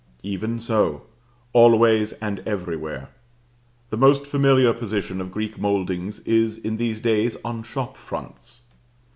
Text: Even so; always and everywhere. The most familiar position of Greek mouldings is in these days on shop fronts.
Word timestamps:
Even 0.23 0.57
so; 0.59 1.03
always 1.53 2.13
and 2.13 2.39
everywhere. 2.39 3.09
The 3.91 3.97
most 3.97 4.25
familiar 4.25 4.73
position 4.73 5.21
of 5.21 5.29
Greek 5.31 5.59
mouldings 5.59 6.21
is 6.21 6.57
in 6.57 6.77
these 6.77 6.99
days 6.99 7.37
on 7.45 7.61
shop 7.61 7.95
fronts. 7.95 8.63